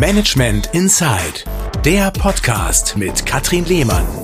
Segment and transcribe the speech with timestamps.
[0.00, 1.44] Management Inside,
[1.84, 4.19] der Podcast mit Katrin Lehmann.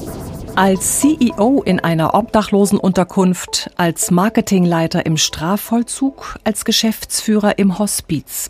[0.57, 8.49] Als CEO in einer Obdachlosenunterkunft, als Marketingleiter im Strafvollzug, als Geschäftsführer im Hospiz.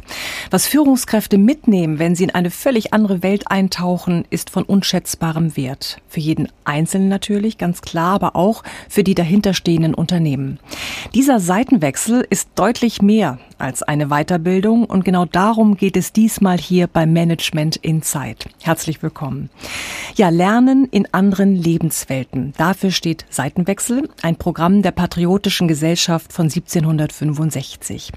[0.53, 6.01] Was Führungskräfte mitnehmen, wenn sie in eine völlig andere Welt eintauchen, ist von unschätzbarem Wert.
[6.09, 10.61] Für jeden Einzelnen natürlich, ganz klar, aber auch für die dahinterstehenden Unternehmen.
[11.13, 16.87] Dieser Seitenwechsel ist deutlich mehr als eine Weiterbildung und genau darum geht es diesmal hier
[16.87, 18.49] beim Management Insight.
[18.63, 19.51] Herzlich willkommen.
[20.15, 21.57] Ja, Lernen in anderen
[21.97, 22.53] Lebenswelten.
[22.57, 28.13] Dafür steht Seitenwechsel, ein Programm der Patriotischen Gesellschaft von 1765.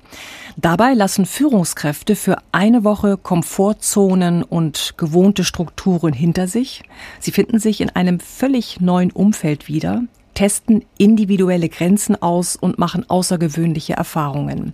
[0.57, 6.83] Dabei lassen Führungskräfte für eine Woche Komfortzonen und gewohnte Strukturen hinter sich.
[7.19, 10.03] Sie finden sich in einem völlig neuen Umfeld wieder,
[10.39, 14.73] testen individuelle Grenzen aus und machen außergewöhnliche Erfahrungen.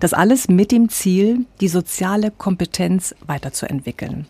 [0.00, 4.24] Das alles mit dem Ziel, die soziale Kompetenz weiterzuentwickeln.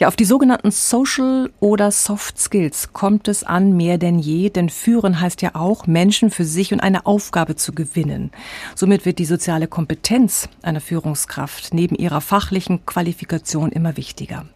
[0.00, 4.70] Ja, auf die sogenannten Social oder Soft Skills kommt es an mehr denn je, denn
[4.70, 8.32] führen heißt ja auch, Menschen für sich und eine Aufgabe zu gewinnen.
[8.74, 14.46] Somit wird die soziale Kompetenz einer Führungskraft neben ihrer fachlichen Qualifikation immer wichtiger.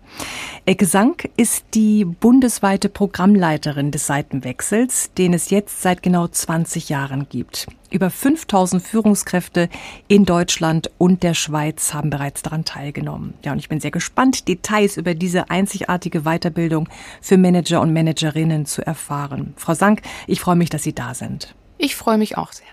[0.65, 7.27] Ecke Sank ist die bundesweite Programmleiterin des Seitenwechsels, den es jetzt seit genau 20 Jahren
[7.29, 7.67] gibt.
[7.91, 9.69] Über 5000 Führungskräfte
[10.07, 13.35] in Deutschland und der Schweiz haben bereits daran teilgenommen.
[13.45, 16.89] Ja, und ich bin sehr gespannt, Details über diese einzigartige Weiterbildung
[17.21, 19.55] für Manager und Managerinnen zu erfahren.
[19.57, 21.57] Frau Sank, ich freue mich, dass Sie da sind.
[21.83, 22.69] Ich freue mich auch sehr.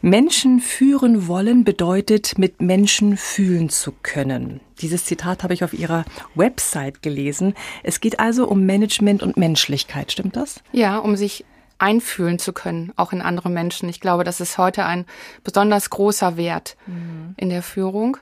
[0.00, 4.60] Menschen führen wollen bedeutet, mit Menschen fühlen zu können.
[4.80, 7.52] Dieses Zitat habe ich auf Ihrer Website gelesen.
[7.82, 10.62] Es geht also um Management und Menschlichkeit, stimmt das?
[10.72, 11.44] Ja, um sich
[11.78, 13.86] einfühlen zu können, auch in andere Menschen.
[13.90, 15.04] Ich glaube, das ist heute ein
[15.44, 17.34] besonders großer Wert mhm.
[17.36, 18.16] in der Führung.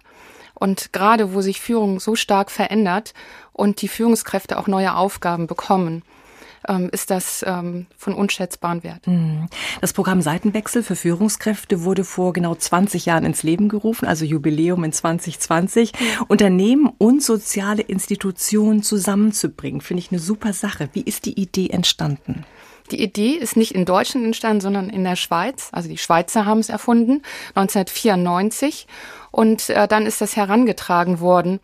[0.55, 3.15] Und gerade wo sich Führung so stark verändert
[3.53, 6.03] und die Führungskräfte auch neue Aufgaben bekommen,
[6.69, 9.06] ähm, ist das ähm, von unschätzbarem Wert.
[9.06, 9.48] Mhm.
[9.81, 14.84] Das Programm Seitenwechsel für Führungskräfte wurde vor genau 20 Jahren ins Leben gerufen, also Jubiläum
[14.84, 15.93] in 2020.
[16.28, 20.88] Unternehmen und soziale Institutionen zusammenzubringen, finde ich eine super Sache.
[20.93, 22.44] Wie ist die Idee entstanden?
[22.91, 25.71] Die Idee ist nicht in Deutschland entstanden, sondern in der Schweiz.
[25.72, 27.22] Also die Schweizer haben es erfunden,
[27.55, 28.87] 1994.
[29.32, 31.60] Und äh, dann ist das herangetragen worden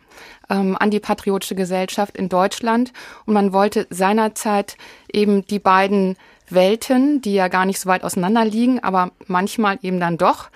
[0.53, 2.93] ähm, an die Patriotische Gesellschaft in Deutschland.
[3.25, 4.77] Und man wollte seinerzeit
[5.11, 6.15] eben die beiden
[6.49, 10.49] Welten, die ja gar nicht so weit auseinander liegen, aber manchmal eben dann doch,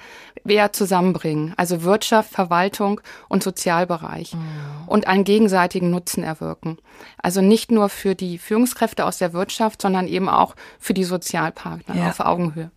[0.46, 1.54] eher zusammenbringen.
[1.58, 4.34] Also Wirtschaft, Verwaltung und Sozialbereich.
[4.34, 4.40] Mhm.
[4.86, 6.78] Und einen gegenseitigen Nutzen erwirken.
[7.22, 11.96] Also nicht nur für die Führungskräfte aus der Wirtschaft, sondern eben auch für die Sozialpartner
[11.96, 12.10] ja.
[12.10, 12.72] auf Augenhöhe.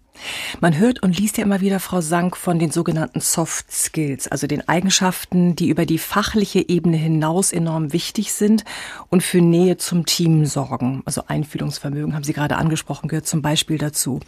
[0.60, 4.46] Man hört und liest ja immer wieder, Frau Sank, von den sogenannten Soft Skills, also
[4.46, 8.64] den Eigenschaften, die über die fachliche Ebene hinaus enorm wichtig sind
[9.08, 11.02] und für Nähe zum Team sorgen.
[11.04, 14.20] Also Einfühlungsvermögen haben Sie gerade angesprochen, gehört zum Beispiel dazu.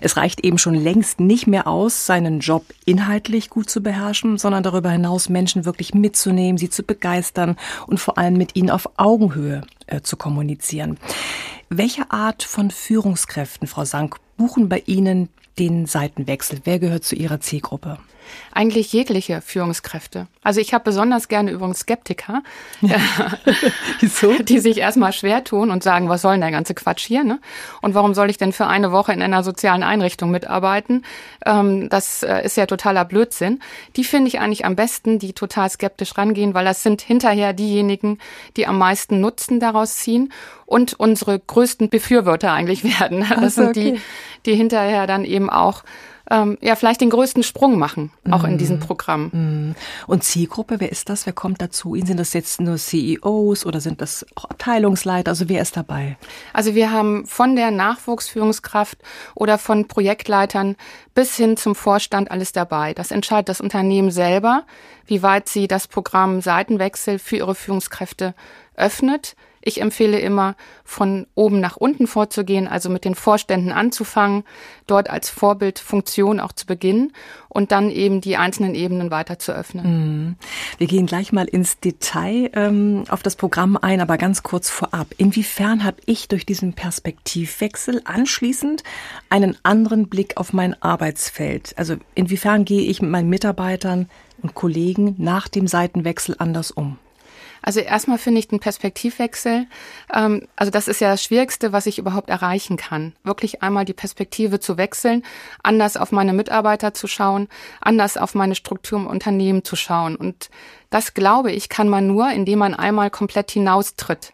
[0.00, 4.62] Es reicht eben schon längst nicht mehr aus, seinen Job inhaltlich gut zu beherrschen, sondern
[4.62, 7.56] darüber hinaus Menschen wirklich mitzunehmen, sie zu begeistern
[7.86, 10.98] und vor allem mit ihnen auf Augenhöhe äh, zu kommunizieren.
[11.68, 15.28] Welche Art von Führungskräften, Frau Sank, buchen bei Ihnen
[15.60, 16.60] den Seitenwechsel?
[16.64, 17.98] Wer gehört zu Ihrer Zielgruppe?
[18.52, 20.26] Eigentlich jegliche Führungskräfte.
[20.42, 22.42] Also ich habe besonders gerne übrigens Skeptiker,
[22.80, 22.96] ja.
[24.00, 24.32] Wieso?
[24.42, 27.24] die sich erstmal schwer tun und sagen, was soll denn der ganze Quatsch hier?
[27.24, 27.40] Ne?
[27.82, 31.04] Und warum soll ich denn für eine Woche in einer sozialen Einrichtung mitarbeiten?
[31.44, 33.60] Ähm, das äh, ist ja totaler Blödsinn.
[33.96, 38.18] Die finde ich eigentlich am besten, die total skeptisch rangehen, weil das sind hinterher diejenigen,
[38.56, 40.32] die am meisten Nutzen daraus ziehen
[40.66, 43.26] und unsere größten Befürworter eigentlich werden.
[43.28, 44.00] Das also, sind die,
[44.46, 45.82] die hinterher dann eben auch
[46.30, 48.50] ähm, ja vielleicht den größten Sprung machen, auch mhm.
[48.50, 49.30] in diesem Programm.
[49.32, 49.74] Mhm.
[50.06, 51.26] Und Zielgruppe, wer ist das?
[51.26, 51.96] Wer kommt dazu?
[51.96, 55.30] Sind das jetzt nur CEOs oder sind das auch Abteilungsleiter?
[55.30, 56.16] Also wer ist dabei?
[56.52, 58.98] Also wir haben von der Nachwuchsführungskraft
[59.34, 60.76] oder von Projektleitern
[61.14, 62.94] bis hin zum Vorstand alles dabei.
[62.94, 64.64] Das entscheidet das Unternehmen selber,
[65.06, 68.34] wie weit sie das Programm Seitenwechsel für ihre Führungskräfte
[68.76, 69.34] öffnet.
[69.62, 74.44] Ich empfehle immer, von oben nach unten vorzugehen, also mit den Vorständen anzufangen,
[74.86, 77.12] dort als Vorbildfunktion auch zu beginnen
[77.48, 79.84] und dann eben die einzelnen Ebenen weiter zu öffnen.
[79.84, 80.36] Mhm.
[80.78, 85.08] Wir gehen gleich mal ins Detail ähm, auf das Programm ein, aber ganz kurz vorab.
[85.18, 88.82] Inwiefern habe ich durch diesen Perspektivwechsel anschließend
[89.28, 91.74] einen anderen Blick auf mein Arbeitsfeld?
[91.76, 94.08] Also inwiefern gehe ich mit meinen Mitarbeitern
[94.40, 96.98] und Kollegen nach dem Seitenwechsel anders um?
[97.62, 99.66] Also erstmal finde ich den Perspektivwechsel,
[100.14, 103.14] ähm, also das ist ja das Schwierigste, was ich überhaupt erreichen kann.
[103.22, 105.24] Wirklich einmal die Perspektive zu wechseln,
[105.62, 107.48] anders auf meine Mitarbeiter zu schauen,
[107.80, 110.16] anders auf meine Struktur im Unternehmen zu schauen.
[110.16, 110.50] Und
[110.88, 114.32] das, glaube ich, kann man nur, indem man einmal komplett hinaustritt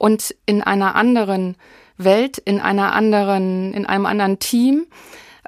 [0.00, 1.56] und in einer anderen
[1.96, 4.86] Welt, in einer anderen, in einem anderen Team,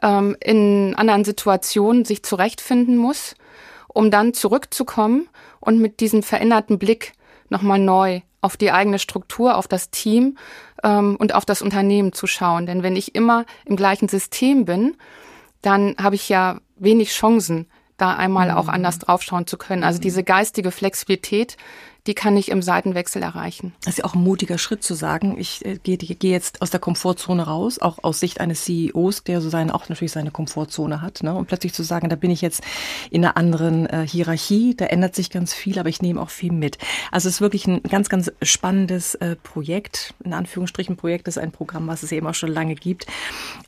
[0.03, 3.35] ähm, in anderen Situationen sich zurechtfinden muss,
[3.89, 5.29] um dann zurückzukommen
[5.63, 7.13] und mit diesem veränderten Blick
[7.49, 10.37] nochmal neu auf die eigene Struktur, auf das Team
[10.83, 12.67] ähm, und auf das Unternehmen zu schauen.
[12.67, 14.97] Denn wenn ich immer im gleichen System bin,
[15.63, 18.71] dann habe ich ja wenig Chancen, da einmal auch mhm.
[18.71, 19.85] anders draufschauen zu können.
[19.85, 21.57] Also diese geistige Flexibilität,
[22.07, 23.75] die kann ich im Seitenwechsel erreichen.
[23.85, 26.71] Das ist ja auch ein mutiger Schritt zu sagen, ich äh, gehe, gehe jetzt aus
[26.71, 31.01] der Komfortzone raus, auch aus Sicht eines CEOs, der so seine, auch natürlich seine Komfortzone
[31.01, 31.23] hat.
[31.23, 31.33] Ne?
[31.33, 32.63] Und plötzlich zu sagen, da bin ich jetzt
[33.11, 36.53] in einer anderen äh, Hierarchie, da ändert sich ganz viel, aber ich nehme auch viel
[36.53, 36.79] mit.
[37.13, 41.53] Also es ist wirklich ein ganz, ganz spannendes äh, Projekt, in Anführungsstrichen Projekt, ist ein
[41.53, 43.07] Programm, was es eben auch schon lange gibt.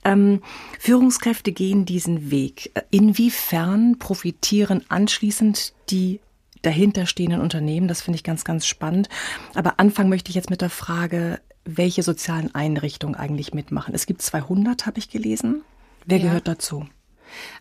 [0.04, 0.42] Ähm,
[0.80, 2.72] Führungskräfte gehen diesen Weg.
[2.90, 6.18] Inwiefern profitieren anschließend die
[6.66, 7.88] dahinterstehenden Unternehmen.
[7.88, 9.08] Das finde ich ganz, ganz spannend.
[9.54, 13.94] Aber anfangen möchte ich jetzt mit der Frage, welche sozialen Einrichtungen eigentlich mitmachen.
[13.94, 15.62] Es gibt 200, habe ich gelesen.
[16.06, 16.24] Wer ja.
[16.24, 16.86] gehört dazu?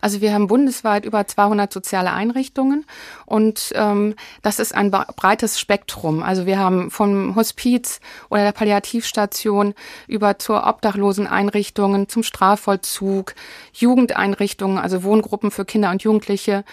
[0.00, 2.84] Also wir haben bundesweit über 200 soziale Einrichtungen
[3.26, 6.22] und ähm, das ist ein breites Spektrum.
[6.22, 8.00] Also wir haben vom Hospiz
[8.30, 9.74] oder der Palliativstation
[10.06, 13.34] über zur obdachlosen Einrichtungen, zum Strafvollzug,
[13.72, 16.64] Jugendeinrichtungen, also Wohngruppen für Kinder und Jugendliche,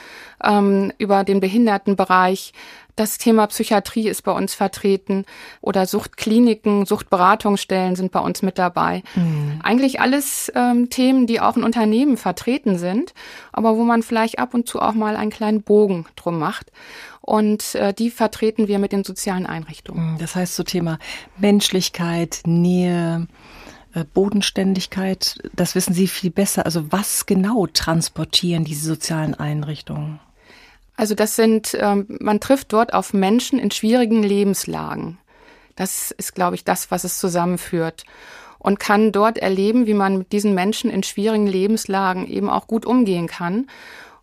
[0.43, 2.53] ähm, über den Behindertenbereich,
[3.01, 5.25] das Thema Psychiatrie ist bei uns vertreten
[5.59, 9.01] oder Suchtkliniken, Suchtberatungsstellen sind bei uns mit dabei.
[9.15, 9.59] Mhm.
[9.63, 13.15] Eigentlich alles ähm, Themen, die auch in Unternehmen vertreten sind,
[13.51, 16.71] aber wo man vielleicht ab und zu auch mal einen kleinen Bogen drum macht.
[17.21, 20.13] Und äh, die vertreten wir mit den sozialen Einrichtungen.
[20.13, 20.17] Mhm.
[20.19, 20.99] Das heißt so Thema
[21.37, 23.27] Menschlichkeit, Nähe,
[23.95, 26.67] äh, Bodenständigkeit, das wissen Sie viel besser.
[26.67, 30.19] Also was genau transportieren diese sozialen Einrichtungen?
[31.01, 35.17] Also das sind, ähm, man trifft dort auf Menschen in schwierigen Lebenslagen.
[35.75, 38.03] Das ist, glaube ich, das, was es zusammenführt.
[38.59, 42.85] Und kann dort erleben, wie man mit diesen Menschen in schwierigen Lebenslagen eben auch gut
[42.85, 43.65] umgehen kann.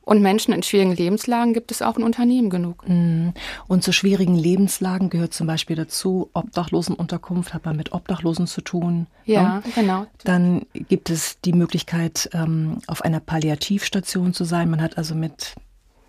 [0.03, 2.89] Und Menschen in schwierigen Lebenslagen gibt es auch in Unternehmen genug.
[2.89, 3.35] Mhm.
[3.67, 9.09] Und zu schwierigen Lebenslagen gehört zum Beispiel dazu Obdachlosenunterkunft, hat man mit Obdachlosen zu tun.
[9.25, 9.63] Ja, ja, ne?
[9.75, 10.07] genau.
[10.23, 14.71] Dann gibt es die Möglichkeit, ähm, auf einer Palliativstation zu sein.
[14.71, 15.57] Man hat also mit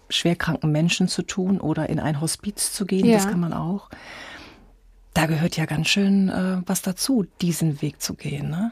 [0.09, 3.17] schwerkranken Menschen zu tun oder in ein Hospiz zu gehen, ja.
[3.17, 3.89] das kann man auch.
[5.13, 8.71] Da gehört ja ganz schön äh, was dazu, diesen Weg zu gehen, ne?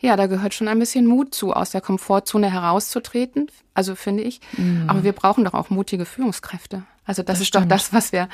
[0.00, 4.40] Ja, da gehört schon ein bisschen Mut zu, aus der Komfortzone herauszutreten, also finde ich.
[4.56, 4.84] Mhm.
[4.86, 6.84] Aber wir brauchen doch auch mutige Führungskräfte.
[7.08, 7.64] Also das, das ist stimmt.
[7.64, 8.28] doch das, was wir,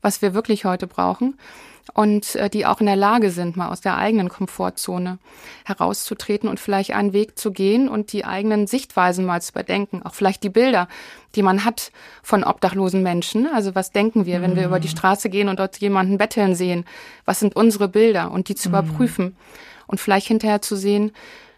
[0.00, 1.34] was wir wirklich heute brauchen
[1.94, 5.18] und äh, die auch in der Lage sind, mal aus der eigenen Komfortzone
[5.64, 10.02] herauszutreten und vielleicht einen Weg zu gehen und die eigenen Sichtweisen mal zu überdenken.
[10.04, 10.88] Auch vielleicht die Bilder,
[11.34, 11.90] die man hat
[12.22, 13.48] von obdachlosen Menschen.
[13.52, 14.92] Also was denken wir, wenn wir über die mhm.
[14.92, 16.84] Straße gehen und dort jemanden betteln sehen?
[17.24, 18.30] Was sind unsere Bilder?
[18.30, 18.74] Und die zu mhm.
[18.76, 19.36] überprüfen
[19.86, 21.12] und vielleicht hinterher zu sehen,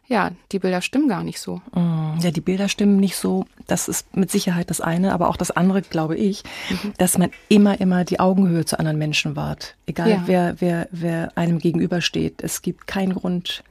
[0.06, 1.62] ja, die Bilder stimmen gar nicht so.
[1.74, 3.46] Mm, ja, die Bilder stimmen nicht so.
[3.66, 6.92] Das ist mit Sicherheit das eine, aber auch das andere, glaube ich, mhm.
[6.98, 9.76] dass man immer, immer die Augenhöhe zu anderen Menschen wahrt.
[9.86, 10.22] Egal ja.
[10.26, 12.42] wer, wer, wer einem gegenübersteht.
[12.42, 13.62] Es gibt keinen Grund,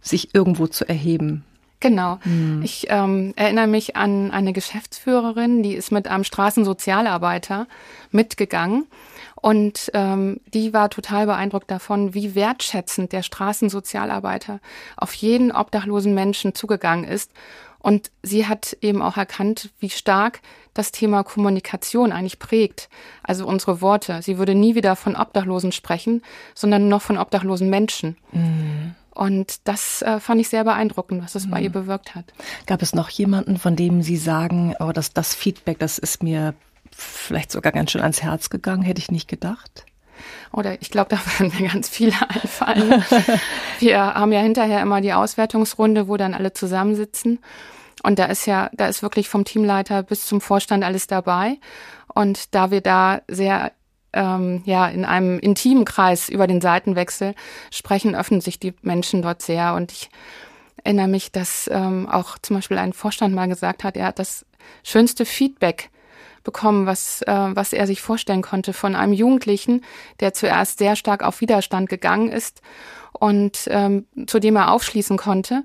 [0.00, 1.44] sich irgendwo zu erheben.
[1.82, 2.18] Genau.
[2.24, 2.62] Mhm.
[2.62, 7.66] Ich ähm, erinnere mich an eine Geschäftsführerin, die ist mit einem Straßensozialarbeiter
[8.10, 8.86] mitgegangen
[9.42, 14.60] und ähm, die war total beeindruckt davon, wie wertschätzend der Straßensozialarbeiter
[14.96, 17.32] auf jeden obdachlosen Menschen zugegangen ist.
[17.80, 20.40] Und sie hat eben auch erkannt, wie stark
[20.74, 22.88] das Thema Kommunikation eigentlich prägt.
[23.24, 24.22] Also unsere Worte.
[24.22, 26.22] Sie würde nie wieder von Obdachlosen sprechen,
[26.54, 28.16] sondern nur noch von obdachlosen Menschen.
[28.30, 28.94] Mhm.
[29.10, 31.50] Und das äh, fand ich sehr beeindruckend, was es mhm.
[31.50, 32.26] bei ihr bewirkt hat.
[32.66, 36.54] Gab es noch jemanden, von dem Sie sagen, oh, das, das Feedback, das ist mir
[36.94, 39.86] vielleicht sogar ganz schön ans Herz gegangen, hätte ich nicht gedacht.
[40.52, 43.04] Oder ich glaube, da werden mir ganz viele einfallen.
[43.78, 47.40] Wir haben ja hinterher immer die Auswertungsrunde, wo dann alle zusammensitzen.
[48.02, 51.58] Und da ist ja, da ist wirklich vom Teamleiter bis zum Vorstand alles dabei.
[52.14, 53.72] Und da wir da sehr
[54.12, 57.34] ähm, ja in einem intimen Kreis über den Seitenwechsel
[57.70, 59.74] sprechen, öffnen sich die Menschen dort sehr.
[59.74, 60.10] Und ich
[60.84, 64.44] erinnere mich, dass ähm, auch zum Beispiel ein Vorstand mal gesagt hat, er hat das
[64.82, 65.90] schönste Feedback
[66.44, 69.82] bekommen, was, äh, was er sich vorstellen konnte von einem Jugendlichen,
[70.20, 72.62] der zuerst sehr stark auf Widerstand gegangen ist
[73.12, 75.64] und ähm, zu dem er aufschließen konnte.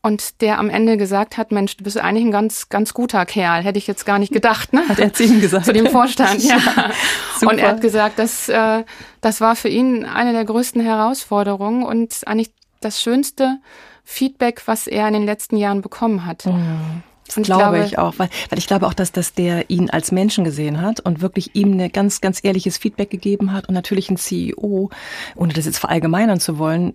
[0.00, 3.62] und der am Ende gesagt hat, Mensch, du bist eigentlich ein ganz, ganz guter Kerl.
[3.64, 4.72] Hätte ich jetzt gar nicht gedacht.
[4.72, 4.88] Ne?
[4.88, 5.66] Hat er zu ihm gesagt.
[5.66, 6.56] Zu dem Vorstand, ja.
[6.56, 8.84] ja und er hat gesagt, dass, äh,
[9.20, 13.58] das war für ihn eine der größten Herausforderungen und eigentlich das schönste
[14.04, 16.46] Feedback, was er in den letzten Jahren bekommen hat.
[16.46, 17.02] Mhm.
[17.34, 20.44] Das glaube ich auch, weil, weil ich glaube auch, dass, dass der ihn als Menschen
[20.44, 24.16] gesehen hat und wirklich ihm eine ganz, ganz ehrliches Feedback gegeben hat und natürlich ein
[24.16, 24.90] CEO,
[25.36, 26.94] ohne das jetzt verallgemeinern zu wollen,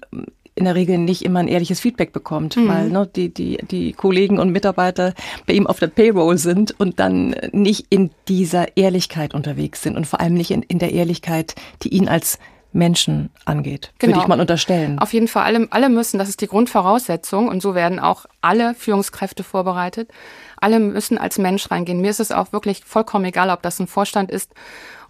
[0.56, 2.68] in der Regel nicht immer ein ehrliches Feedback bekommt, mhm.
[2.68, 5.14] weil ne, die, die, die Kollegen und Mitarbeiter
[5.48, 10.06] bei ihm auf der Payroll sind und dann nicht in dieser Ehrlichkeit unterwegs sind und
[10.06, 12.38] vor allem nicht in, in der Ehrlichkeit, die ihn als
[12.74, 14.14] Menschen angeht, genau.
[14.14, 15.00] würde ich mal unterstellen.
[15.00, 18.74] Auf jeden Fall, alle, alle müssen, das ist die Grundvoraussetzung und so werden auch alle
[18.74, 20.10] Führungskräfte vorbereitet.
[20.58, 22.00] Alle müssen als Mensch reingehen.
[22.02, 24.52] Mir ist es auch wirklich vollkommen egal, ob das ein Vorstand ist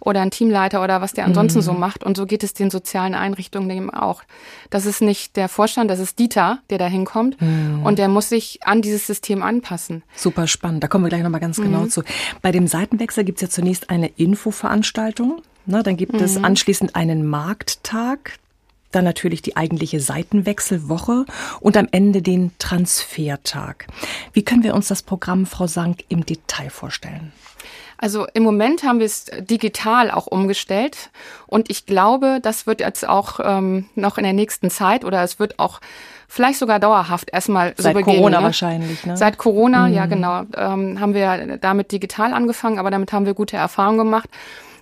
[0.04, 1.62] oder ein Teamleiter oder was der ansonsten mhm.
[1.62, 2.04] so macht.
[2.04, 4.22] Und so geht es den sozialen Einrichtungen eben auch.
[4.70, 7.40] Das ist nicht der Vorstand, das ist Dieter, der da hinkommt.
[7.40, 7.82] Mhm.
[7.84, 10.02] Und der muss sich an dieses System anpassen.
[10.14, 10.82] Super spannend.
[10.82, 11.90] Da kommen wir gleich nochmal ganz genau mhm.
[11.90, 12.02] zu.
[12.42, 15.40] Bei dem Seitenwechsel gibt es ja zunächst eine Infoveranstaltung.
[15.66, 16.44] Na, dann gibt es mhm.
[16.44, 18.38] anschließend einen Markttag
[18.94, 21.24] dann natürlich die eigentliche Seitenwechselwoche
[21.60, 23.86] und am Ende den Transfertag.
[24.32, 27.32] Wie können wir uns das Programm, Frau Sank, im Detail vorstellen?
[27.96, 31.10] Also im Moment haben wir es digital auch umgestellt
[31.46, 35.38] und ich glaube, das wird jetzt auch ähm, noch in der nächsten Zeit oder es
[35.38, 35.80] wird auch
[36.28, 38.16] vielleicht sogar dauerhaft erstmal Seit so begehen.
[38.16, 38.44] Corona ne?
[38.44, 39.16] wahrscheinlich, ne?
[39.16, 39.94] Seit Corona, mhm.
[39.94, 44.28] ja genau, ähm, haben wir damit digital angefangen, aber damit haben wir gute Erfahrungen gemacht.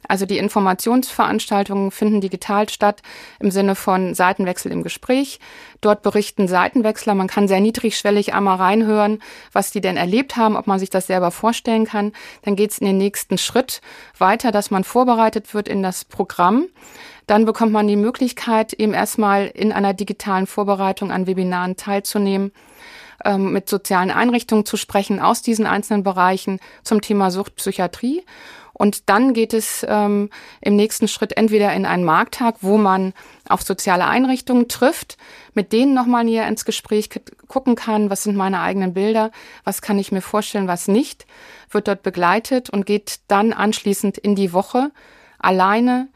[0.09, 3.03] Also die Informationsveranstaltungen finden digital statt
[3.39, 5.39] im Sinne von Seitenwechsel im Gespräch.
[5.81, 7.15] Dort berichten Seitenwechsler.
[7.15, 11.07] Man kann sehr niedrigschwellig einmal reinhören, was die denn erlebt haben, ob man sich das
[11.07, 12.13] selber vorstellen kann.
[12.43, 13.81] Dann geht es in den nächsten Schritt
[14.19, 16.67] weiter, dass man vorbereitet wird in das Programm.
[17.27, 22.53] Dann bekommt man die Möglichkeit, eben erstmal in einer digitalen Vorbereitung an Webinaren teilzunehmen
[23.25, 28.25] ähm, mit sozialen Einrichtungen zu sprechen aus diesen einzelnen Bereichen zum Thema Suchtpsychiatrie.
[28.73, 33.13] Und dann geht es ähm, im nächsten Schritt entweder in einen Markttag, wo man
[33.49, 35.19] auf soziale Einrichtungen trifft,
[35.55, 37.11] mit denen nochmal näher ins Gespräch
[37.49, 39.31] gucken kann, was sind meine eigenen Bilder,
[39.65, 41.27] was kann ich mir vorstellen, was nicht,
[41.71, 44.91] wird dort begleitet und geht dann anschließend in die Woche
[45.39, 46.09] alleine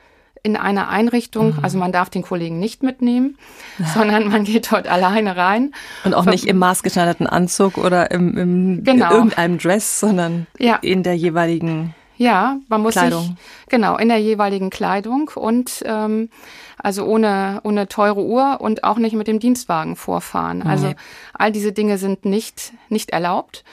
[0.47, 1.65] in einer Einrichtung, mhm.
[1.65, 3.37] also man darf den Kollegen nicht mitnehmen,
[3.79, 3.87] ja.
[3.95, 5.73] sondern man geht dort alleine rein.
[6.05, 9.07] Und auch nicht im maßgeschneiderten Anzug oder im, im genau.
[9.07, 10.77] in irgendeinem Dress, sondern ja.
[10.77, 13.23] in der jeweiligen ja, man muss Kleidung.
[13.23, 13.33] sich
[13.69, 16.31] genau in der jeweiligen Kleidung und ähm,
[16.79, 20.63] also ohne ohne teure Uhr und auch nicht mit dem Dienstwagen vorfahren.
[20.63, 20.95] Also
[21.33, 23.65] all diese Dinge sind nicht nicht erlaubt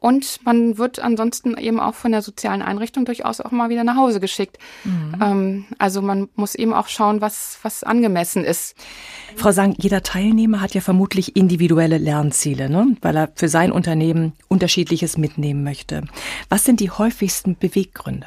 [0.00, 3.96] und man wird ansonsten eben auch von der sozialen Einrichtung durchaus auch mal wieder nach
[3.96, 4.58] Hause geschickt.
[4.84, 5.14] Mhm.
[5.22, 8.74] Ähm, also man muss eben auch schauen, was, was angemessen ist.
[9.36, 12.96] Frau Sang, jeder Teilnehmer hat ja vermutlich individuelle Lernziele, ne?
[13.02, 16.04] weil er für sein Unternehmen unterschiedliches mitnehmen möchte.
[16.48, 18.26] Was sind die häufigsten Beweggründe?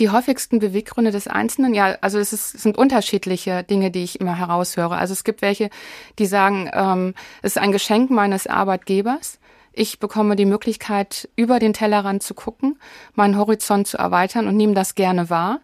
[0.00, 4.20] Die häufigsten Beweggründe des Einzelnen, ja, also es, ist, es sind unterschiedliche Dinge, die ich
[4.20, 4.96] immer heraushöre.
[4.96, 5.70] Also es gibt welche,
[6.18, 9.38] die sagen, ähm, es ist ein Geschenk meines Arbeitgebers.
[9.78, 12.78] Ich bekomme die Möglichkeit, über den Tellerrand zu gucken,
[13.14, 15.60] meinen Horizont zu erweitern und nehme das gerne wahr.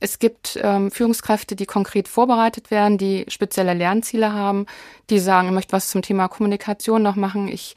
[0.00, 4.66] Es gibt ähm, Führungskräfte, die konkret vorbereitet werden, die spezielle Lernziele haben,
[5.10, 7.48] die sagen, ich möchte was zum Thema Kommunikation noch machen.
[7.48, 7.74] Ich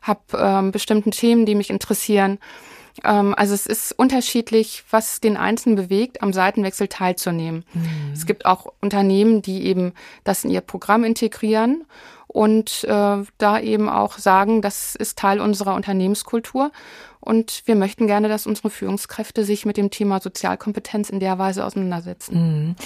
[0.00, 2.38] habe ähm, bestimmte Themen, die mich interessieren.
[3.04, 7.66] Ähm, also es ist unterschiedlich, was den Einzelnen bewegt, am Seitenwechsel teilzunehmen.
[7.74, 8.12] Mhm.
[8.14, 9.92] Es gibt auch Unternehmen, die eben
[10.24, 11.84] das in ihr Programm integrieren
[12.28, 16.70] und äh, da eben auch sagen, das ist Teil unserer Unternehmenskultur
[17.20, 21.64] und wir möchten gerne, dass unsere Führungskräfte sich mit dem Thema Sozialkompetenz in der Weise
[21.64, 22.34] auseinandersetzen.
[22.68, 22.76] Mhm.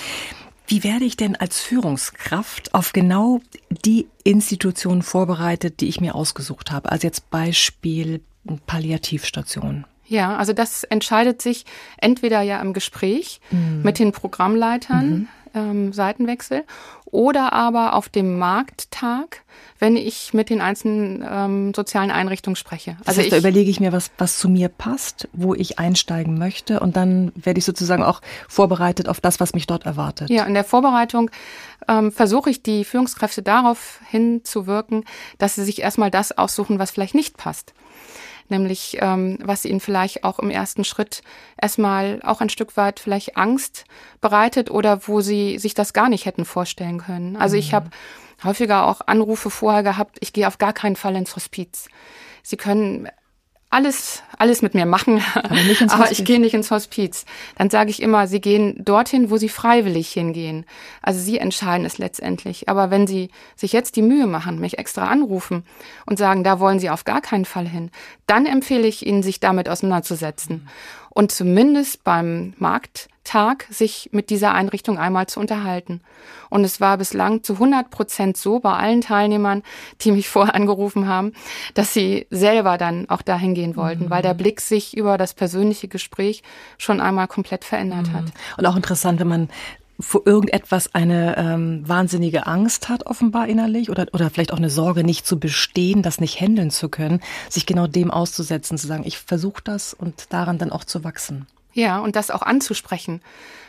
[0.67, 6.71] Wie werde ich denn als Führungskraft auf genau die Institutionen vorbereitet, die ich mir ausgesucht
[6.71, 6.91] habe?
[6.91, 8.23] Also jetzt Beispiel
[8.67, 9.85] Palliativstation.
[10.07, 11.65] Ja, also das entscheidet sich
[11.99, 13.83] entweder ja im Gespräch mhm.
[13.83, 15.29] mit den Programmleitern, mhm.
[15.55, 16.65] Ähm, Seitenwechsel,
[17.07, 19.43] oder aber auf dem Markttag,
[19.79, 22.97] wenn ich mit den einzelnen ähm, sozialen Einrichtungen spreche.
[23.05, 26.39] Also heißt, ich, da überlege ich mir, was, was zu mir passt, wo ich einsteigen
[26.39, 30.31] möchte und dann werde ich sozusagen auch vorbereitet auf das, was mich dort erwartet.
[30.31, 31.31] Ja, in der Vorbereitung
[31.87, 35.05] ähm, versuche ich die Führungskräfte darauf hinzuwirken,
[35.37, 37.75] dass sie sich erstmal das aussuchen, was vielleicht nicht passt
[38.53, 41.23] nämlich ähm, was ihnen vielleicht auch im ersten Schritt
[41.61, 43.85] erstmal auch ein Stück weit vielleicht Angst
[44.21, 47.37] bereitet oder wo sie sich das gar nicht hätten vorstellen können.
[47.37, 47.61] Also mhm.
[47.61, 47.91] ich habe
[48.45, 51.89] häufiger auch Anrufe vorher gehabt, ich gehe auf gar keinen Fall ins Hospiz.
[52.43, 53.09] Sie können
[53.73, 55.55] alles, alles mit mir machen, aber,
[55.88, 57.25] aber ich gehe nicht ins Hospiz.
[57.57, 60.67] Dann sage ich immer, Sie gehen dorthin, wo Sie freiwillig hingehen.
[61.00, 62.69] Also Sie entscheiden es letztendlich.
[62.69, 65.64] Aber wenn Sie sich jetzt die Mühe machen, mich extra anrufen
[66.05, 67.91] und sagen, da wollen Sie auf gar keinen Fall hin,
[68.26, 70.69] dann empfehle ich Ihnen, sich damit auseinanderzusetzen.
[71.14, 76.00] Und zumindest beim Markt Tag sich mit dieser Einrichtung einmal zu unterhalten.
[76.50, 79.62] Und es war bislang zu 100 Prozent so bei allen Teilnehmern,
[80.00, 81.33] die mich vorher angerufen haben,
[81.75, 84.11] dass sie selber dann auch dahin gehen wollten, mhm.
[84.11, 86.42] weil der Blick sich über das persönliche Gespräch
[86.78, 88.12] schon einmal komplett verändert mhm.
[88.14, 88.25] hat.
[88.57, 89.49] Und auch interessant, wenn man
[90.03, 95.05] vor irgendetwas eine ähm, wahnsinnige Angst hat, offenbar innerlich, oder, oder vielleicht auch eine Sorge,
[95.05, 99.19] nicht zu bestehen, das nicht handeln zu können, sich genau dem auszusetzen, zu sagen, ich
[99.19, 101.47] versuche das und daran dann auch zu wachsen.
[101.75, 103.23] Ja, und das auch anzusprechen,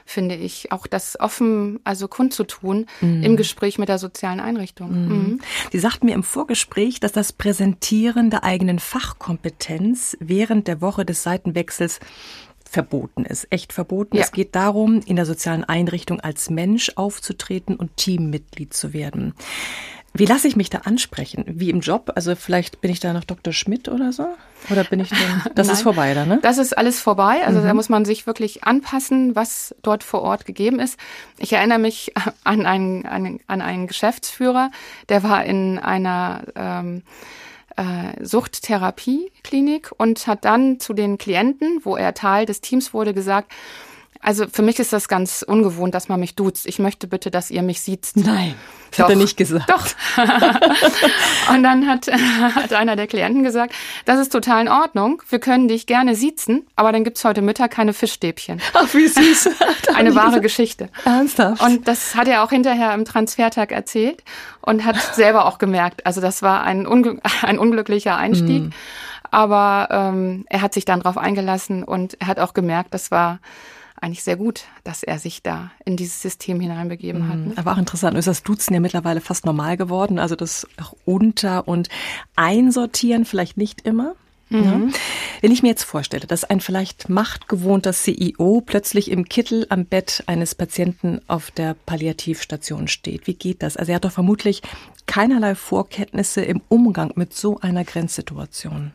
[0.05, 0.71] finde ich.
[0.71, 3.23] Auch das offen, also kundzutun mhm.
[3.23, 4.91] im Gespräch mit der sozialen Einrichtung.
[4.91, 5.07] Mhm.
[5.07, 5.41] Mhm.
[5.71, 11.23] Sie sagten mir im Vorgespräch, dass das Präsentieren der eigenen Fachkompetenz während der Woche des
[11.23, 11.99] Seitenwechsels
[12.73, 14.17] verboten ist, echt verboten.
[14.17, 14.23] Ja.
[14.23, 19.33] Es geht darum, in der sozialen Einrichtung als Mensch aufzutreten und Teammitglied zu werden.
[20.15, 21.43] Wie lasse ich mich da ansprechen?
[21.47, 22.11] Wie im Job?
[22.13, 23.51] Also vielleicht bin ich da noch Dr.
[23.51, 24.27] Schmidt oder so?
[24.69, 26.37] Oder bin ich denn, das ist vorbei da, ne?
[26.43, 27.41] Das ist alles vorbei.
[27.45, 27.65] Also mhm.
[27.65, 30.99] da muss man sich wirklich anpassen, was dort vor Ort gegeben ist.
[31.39, 32.13] Ich erinnere mich
[32.43, 34.69] an einen, an, an einen Geschäftsführer,
[35.09, 37.01] der war in einer ähm,
[37.77, 43.51] äh, Suchttherapie-Klinik und hat dann zu den Klienten, wo er Teil des Teams wurde, gesagt,
[44.23, 46.65] also für mich ist das ganz ungewohnt, dass man mich duzt.
[46.65, 48.11] Ich möchte bitte, dass ihr mich sieht.
[48.15, 48.55] Nein,
[48.89, 49.69] das doch, hat er nicht gesagt.
[49.69, 49.85] Doch.
[51.53, 52.07] und dann hat,
[52.55, 53.75] hat einer der Klienten gesagt,
[54.05, 55.21] das ist total in Ordnung.
[55.29, 58.61] Wir können dich gerne siezen, aber dann gibt's heute Mittag keine Fischstäbchen.
[58.73, 59.49] Ach, wie süß.
[59.93, 60.89] Eine wahre Geschichte.
[61.03, 61.61] Ernsthaft?
[61.61, 64.23] Und das hat er auch hinterher im Transfertag erzählt
[64.61, 66.05] und hat selber auch gemerkt.
[66.05, 68.63] Also das war ein, ungl ein unglücklicher Einstieg.
[68.63, 68.69] Mm.
[69.31, 73.39] Aber ähm, er hat sich dann drauf eingelassen und er hat auch gemerkt, das war
[74.03, 77.37] eigentlich sehr gut, dass er sich da in dieses System hineinbegeben hat.
[77.37, 77.47] Mhm.
[77.47, 77.53] Ne?
[77.55, 80.67] Aber auch interessant, ist das Duzen ja mittlerweile fast normal geworden, also das
[81.05, 81.89] Unter- und
[82.35, 84.15] Einsortieren vielleicht nicht immer.
[84.49, 84.63] Mhm.
[84.63, 84.99] Ja.
[85.41, 90.23] Wenn ich mir jetzt vorstelle, dass ein vielleicht machtgewohnter CEO plötzlich im Kittel am Bett
[90.27, 93.77] eines Patienten auf der Palliativstation steht, wie geht das?
[93.77, 94.61] Also er hat doch vermutlich
[95.05, 98.91] keinerlei Vorkenntnisse im Umgang mit so einer Grenzsituation.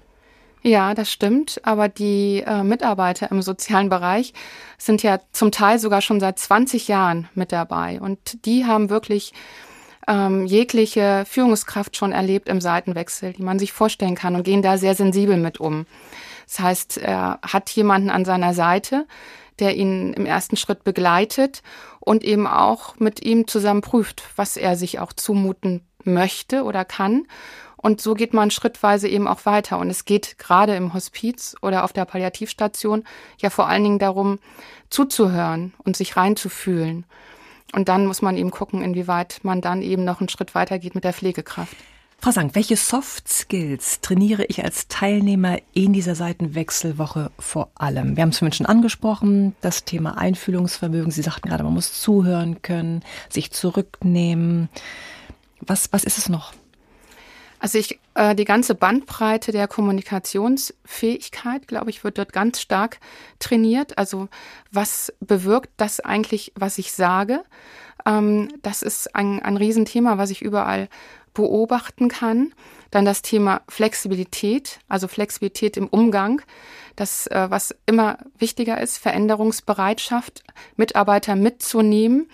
[0.63, 1.61] Ja, das stimmt.
[1.63, 4.33] Aber die äh, Mitarbeiter im sozialen Bereich
[4.77, 8.01] sind ja zum Teil sogar schon seit 20 Jahren mit dabei.
[8.01, 9.33] Und die haben wirklich
[10.09, 14.79] ähm, jegliche Führungskraft schon erlebt im Seitenwechsel, die man sich vorstellen kann und gehen da
[14.79, 15.87] sehr sensibel mit um.
[16.47, 19.07] Das heißt, er hat jemanden an seiner Seite,
[19.59, 21.63] der ihn im ersten Schritt begleitet
[22.01, 27.27] und eben auch mit ihm zusammen prüft, was er sich auch zumuten möchte oder kann
[27.81, 29.79] und so geht man schrittweise eben auch weiter.
[29.79, 33.05] Und es geht gerade im Hospiz oder auf der Palliativstation
[33.41, 34.39] ja vor allen Dingen darum,
[34.91, 37.05] zuzuhören und sich reinzufühlen.
[37.73, 40.95] Und dann muss man eben gucken, inwieweit man dann eben noch einen Schritt weiter geht
[40.95, 41.77] mit der Pflegekraft.
[42.21, 48.17] Frau Sank, welche Soft Skills trainiere ich als Teilnehmer in dieser Seitenwechselwoche vor allem?
[48.17, 51.13] Wir haben es vorhin schon angesprochen, das Thema Einfühlungsvermögen.
[51.13, 54.69] Sie sagten gerade, man muss zuhören können, sich zurücknehmen.
[55.61, 56.53] Was, was ist es noch?
[57.61, 63.01] Also ich, äh, die ganze Bandbreite der Kommunikationsfähigkeit, glaube ich, wird dort ganz stark
[63.39, 63.99] trainiert.
[63.99, 64.29] Also
[64.71, 67.43] was bewirkt das eigentlich, was ich sage?
[68.07, 70.89] Ähm, das ist ein, ein Riesenthema, was ich überall
[71.35, 72.53] beobachten kann.
[72.91, 76.43] Dann das Thema Flexibilität, also Flexibilität im Umgang.
[76.97, 80.43] Das, äh, was immer wichtiger ist, Veränderungsbereitschaft,
[80.77, 82.29] Mitarbeiter mitzunehmen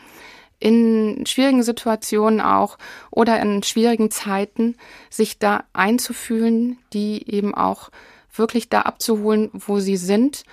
[0.65, 2.79] in schwierigen Situationen auch
[3.11, 4.77] oder in schwierigen Zeiten
[5.11, 7.91] sich da einzufühlen, die eben auch
[8.35, 10.45] wirklich da abzuholen, wo sie sind.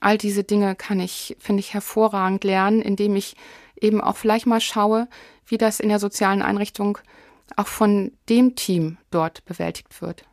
[0.00, 3.36] All diese Dinge kann ich, finde ich, hervorragend lernen, indem ich
[3.78, 5.06] eben auch vielleicht mal schaue,
[5.46, 6.96] wie das in der sozialen Einrichtung
[7.56, 10.24] auch von dem Team dort bewältigt wird.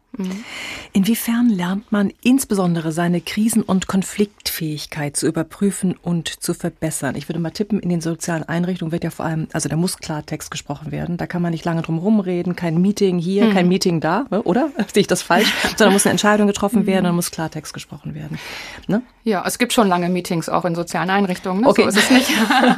[0.93, 7.15] Inwiefern lernt man insbesondere seine Krisen- und Konfliktfähigkeit zu überprüfen und zu verbessern?
[7.15, 9.97] Ich würde mal tippen, in den sozialen Einrichtungen wird ja vor allem, also da muss
[9.97, 11.17] Klartext gesprochen werden.
[11.17, 13.53] Da kann man nicht lange drum rumreden, kein Meeting hier, mhm.
[13.53, 14.71] kein Meeting da, ne, oder?
[14.93, 15.53] Sehe ich das falsch?
[15.77, 16.87] Sondern muss eine Entscheidung getroffen mhm.
[16.87, 18.39] werden und muss Klartext gesprochen werden.
[18.87, 19.01] Ne?
[19.23, 21.61] Ja, es gibt schon lange Meetings auch in sozialen Einrichtungen.
[21.61, 21.67] Ne?
[21.67, 21.83] Okay.
[21.83, 22.29] So ist es nicht.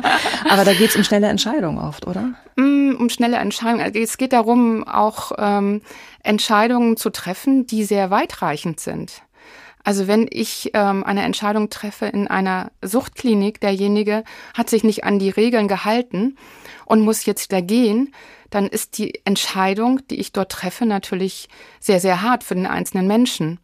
[0.50, 2.34] Aber da geht es um schnelle Entscheidungen oft, oder?
[2.56, 3.82] Mm, um schnelle Entscheidungen.
[3.82, 5.82] Also es geht darum, auch ähm,
[6.28, 9.22] Entscheidungen zu treffen, die sehr weitreichend sind.
[9.84, 15.18] Also wenn ich ähm, eine Entscheidung treffe in einer Suchtklinik, derjenige hat sich nicht an
[15.18, 16.36] die Regeln gehalten
[16.86, 18.13] und muss jetzt da gehen,
[18.50, 21.48] dann ist die Entscheidung, die ich dort treffe, natürlich
[21.80, 23.60] sehr, sehr hart für den einzelnen Menschen.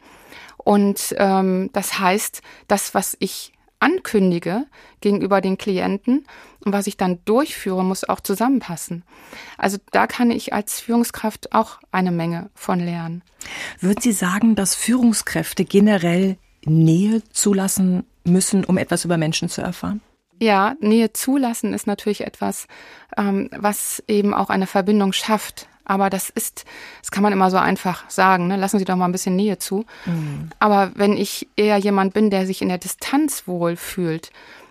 [0.56, 3.52] Und ähm, das heißt, das, was ich
[3.84, 4.64] ankündige
[5.00, 6.26] gegenüber den Klienten
[6.64, 9.04] und was ich dann durchführe, muss auch zusammenpassen.
[9.58, 13.22] Also da kann ich als Führungskraft auch eine Menge von lernen.
[13.80, 20.00] Würden Sie sagen, dass Führungskräfte generell Nähe zulassen müssen, um etwas über Menschen zu erfahren?
[20.40, 22.66] Ja, Nähe zulassen ist natürlich etwas,
[23.18, 26.64] ähm, was eben auch eine Verbindung schafft aber das ist,
[27.00, 28.56] das kann man immer so einfach sagen, ne?
[28.56, 29.84] lassen Sie doch mal ein bisschen Nähe zu.
[30.06, 30.50] Mhm.
[30.58, 34.30] Aber wenn ich eher jemand bin, der sich in der Distanz wohl fühlt,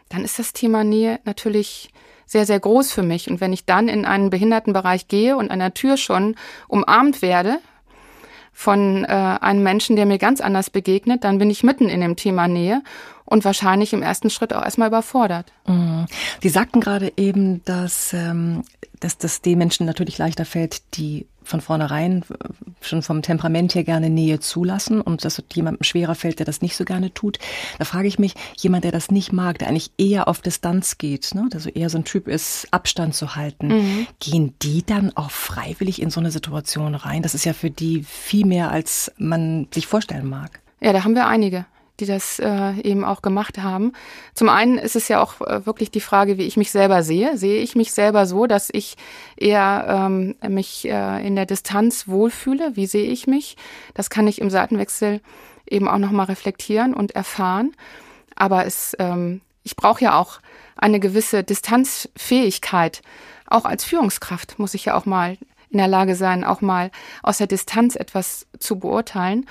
[0.09, 1.91] dann ist das Thema Nähe natürlich
[2.25, 3.29] sehr, sehr groß für mich.
[3.29, 6.35] Und wenn ich dann in einen Behindertenbereich gehe und an der Tür schon
[6.67, 7.59] umarmt werde
[8.51, 12.15] von äh, einem Menschen, der mir ganz anders begegnet, dann bin ich mitten in dem
[12.15, 12.81] Thema Nähe
[13.25, 15.51] und wahrscheinlich im ersten Schritt auch erstmal überfordert.
[15.65, 16.05] Mhm.
[16.41, 18.63] Sie sagten gerade eben, dass ähm,
[19.03, 22.47] dass das den Menschen natürlich leichter fällt, die von vornherein äh,
[22.79, 26.77] schon vom Temperament her gerne Nähe zulassen und dass jemandem schwerer fällt, der das nicht
[26.77, 27.37] so gerne tut.
[27.79, 31.35] Da frage ich mich, jemand, der das nicht mag, der eigentlich eher auf Distanz geht,
[31.35, 34.07] ne, der so eher so ein Typ ist, Abstand zu halten, mhm.
[34.19, 37.23] gehen die dann auch freiwillig in so eine Situation rein?
[37.23, 40.61] Das ist ja für die viel mehr, als man sich vorstellen mag.
[40.79, 41.65] Ja, da haben wir einige
[41.99, 43.93] die das äh, eben auch gemacht haben.
[44.33, 47.37] Zum einen ist es ja auch äh, wirklich die Frage, wie ich mich selber sehe.
[47.37, 48.95] Sehe ich mich selber so, dass ich
[49.37, 52.75] eher ähm, mich äh, in der Distanz wohlfühle?
[52.75, 53.57] Wie sehe ich mich?
[53.93, 55.21] Das kann ich im Seitenwechsel
[55.69, 57.73] eben auch nochmal reflektieren und erfahren.
[58.35, 60.39] Aber es, ähm, ich brauche ja auch
[60.75, 63.01] eine gewisse Distanzfähigkeit.
[63.47, 65.37] Auch als Führungskraft muss ich ja auch mal
[65.69, 69.47] in der Lage sein, auch mal aus der Distanz etwas zu beurteilen.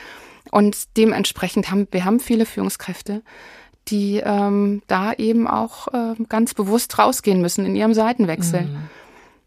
[0.52, 3.22] Und dementsprechend haben wir haben viele Führungskräfte,
[3.88, 8.66] die ähm, da eben auch äh, ganz bewusst rausgehen müssen in ihrem Seitenwechsel.
[8.66, 8.90] Mhm.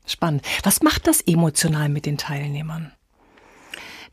[0.07, 0.41] Spannend.
[0.63, 2.91] Was macht das emotional mit den Teilnehmern?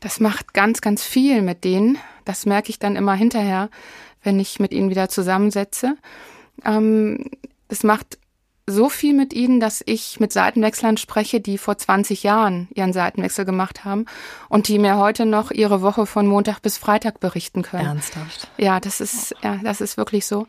[0.01, 1.97] Das macht ganz, ganz viel mit denen.
[2.25, 3.71] Das merke ich dann immer hinterher,
[4.21, 5.97] wenn ich mit ihnen wieder zusammensetze.
[6.63, 7.25] Ähm,
[7.69, 8.19] es macht
[8.65, 13.43] so viel mit ihnen, dass ich mit Seitenwechslern spreche, die vor 20 Jahren ihren Seitenwechsel
[13.43, 14.05] gemacht haben
[14.47, 17.85] und die mir heute noch ihre Woche von Montag bis Freitag berichten können.
[17.85, 18.47] Ernsthaft?
[18.57, 20.47] Ja, das ist, ja, das ist wirklich so.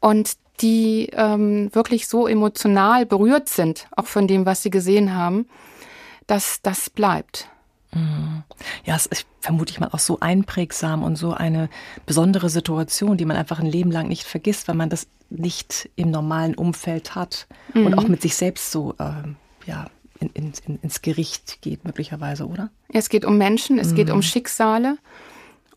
[0.00, 5.46] Und die ähm, wirklich so emotional berührt sind, auch von dem, was sie gesehen haben,
[6.26, 7.48] dass das bleibt.
[8.84, 11.68] Ja, es ist vermute ich mal auch so einprägsam und so eine
[12.06, 16.10] besondere Situation, die man einfach ein Leben lang nicht vergisst, weil man das nicht im
[16.10, 17.86] normalen Umfeld hat mhm.
[17.86, 19.86] und auch mit sich selbst so ähm, ja,
[20.18, 22.70] in, in, in, ins Gericht geht, möglicherweise, oder?
[22.88, 23.96] Es geht um Menschen, es mhm.
[23.96, 24.22] geht um.
[24.22, 24.96] Schicksale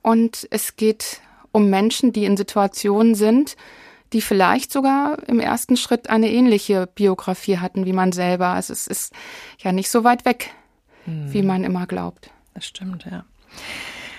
[0.01, 1.19] und es geht
[1.51, 3.58] um Menschen, die in Situationen sind,
[4.13, 8.47] die vielleicht sogar im ersten Schritt eine ähnliche Biografie hatten wie man selber.
[8.47, 9.13] Also es ist
[9.60, 10.53] ja nicht so weit weg
[11.08, 11.48] wie hm.
[11.48, 12.30] man immer glaubt.
[12.54, 13.26] Das stimmt, ja.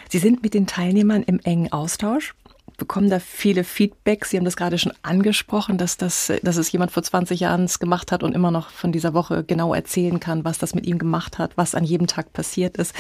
[0.09, 2.35] Sie sind mit den Teilnehmern im engen Austausch,
[2.79, 4.31] bekommen da viele Feedbacks.
[4.31, 8.11] Sie haben das gerade schon angesprochen, dass, das, dass es jemand vor 20 Jahren gemacht
[8.11, 11.39] hat und immer noch von dieser Woche genau erzählen kann, was das mit ihm gemacht
[11.39, 12.95] hat, was an jedem Tag passiert ist.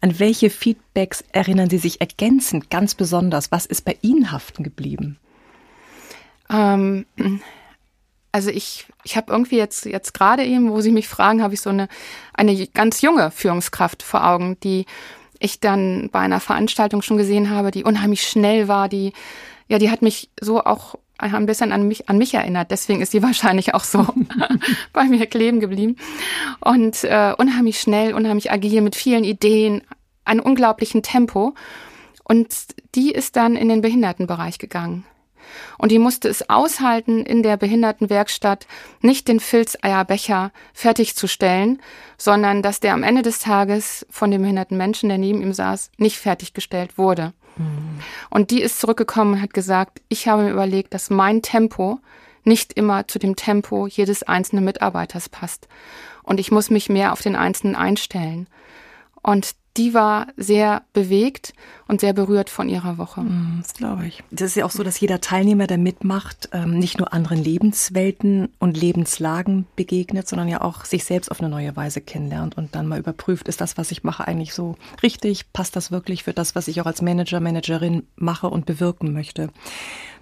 [0.00, 3.50] An welche Feedbacks erinnern Sie sich ergänzend ganz besonders?
[3.50, 5.18] Was ist bei Ihnen haften geblieben?
[6.50, 7.06] Ähm,
[8.34, 11.60] also ich, ich habe irgendwie jetzt, jetzt gerade eben, wo Sie mich fragen, habe ich
[11.60, 11.86] so eine,
[12.32, 14.86] eine ganz junge Führungskraft vor Augen, die
[15.38, 19.12] ich dann bei einer Veranstaltung schon gesehen habe, die unheimlich schnell war, die,
[19.68, 22.72] ja, die hat mich so auch ein bisschen an mich, an mich erinnert.
[22.72, 24.04] Deswegen ist sie wahrscheinlich auch so
[24.92, 25.94] bei mir kleben geblieben.
[26.58, 29.82] Und äh, unheimlich schnell, unheimlich agil mit vielen Ideen,
[30.24, 31.54] einem unglaublichen Tempo.
[32.24, 32.48] Und
[32.96, 35.04] die ist dann in den Behindertenbereich gegangen.
[35.78, 38.66] Und die musste es aushalten, in der Behindertenwerkstatt
[39.00, 41.80] nicht den Filzeierbecher fertigzustellen,
[42.16, 45.90] sondern dass der am Ende des Tages von dem behinderten Menschen, der neben ihm saß,
[45.98, 47.32] nicht fertiggestellt wurde.
[47.56, 48.00] Mhm.
[48.30, 51.98] Und die ist zurückgekommen und hat gesagt, ich habe mir überlegt, dass mein Tempo
[52.44, 55.68] nicht immer zu dem Tempo jedes einzelnen Mitarbeiters passt.
[56.22, 58.46] Und ich muss mich mehr auf den Einzelnen einstellen.
[59.22, 61.52] Und die war sehr bewegt
[61.88, 63.22] und sehr berührt von ihrer Woche.
[63.22, 64.22] Mm, das glaube ich.
[64.30, 68.50] Das ist ja auch so, dass jeder Teilnehmer, der mitmacht, ähm, nicht nur anderen Lebenswelten
[68.60, 72.86] und Lebenslagen begegnet, sondern ja auch sich selbst auf eine neue Weise kennenlernt und dann
[72.86, 75.52] mal überprüft, ist das, was ich mache, eigentlich so richtig?
[75.52, 79.50] Passt das wirklich für das, was ich auch als Manager, Managerin mache und bewirken möchte?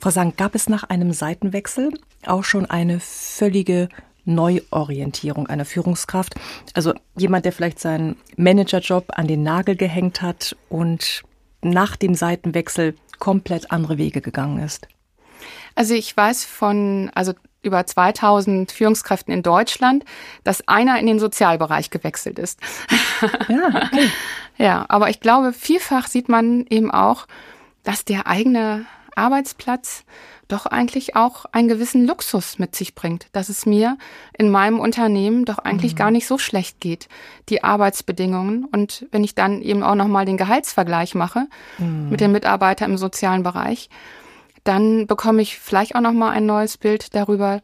[0.00, 1.92] Frau Sang, gab es nach einem Seitenwechsel
[2.26, 3.88] auch schon eine völlige
[4.24, 6.34] Neuorientierung einer Führungskraft.
[6.74, 11.22] Also jemand, der vielleicht seinen Managerjob an den Nagel gehängt hat und
[11.62, 14.88] nach dem Seitenwechsel komplett andere Wege gegangen ist.
[15.74, 17.32] Also ich weiß von, also
[17.62, 20.04] über 2000 Führungskräften in Deutschland,
[20.44, 22.60] dass einer in den Sozialbereich gewechselt ist.
[23.48, 24.08] Ja, okay.
[24.58, 27.26] ja, aber ich glaube, vielfach sieht man eben auch,
[27.84, 30.04] dass der eigene Arbeitsplatz
[30.48, 33.96] doch eigentlich auch einen gewissen Luxus mit sich bringt, dass es mir
[34.36, 35.98] in meinem Unternehmen doch eigentlich mhm.
[35.98, 37.08] gar nicht so schlecht geht,
[37.48, 38.66] die Arbeitsbedingungen.
[38.66, 41.46] Und wenn ich dann eben auch nochmal den Gehaltsvergleich mache
[41.78, 42.10] mhm.
[42.10, 43.88] mit den Mitarbeitern im sozialen Bereich,
[44.64, 47.62] dann bekomme ich vielleicht auch nochmal ein neues Bild darüber,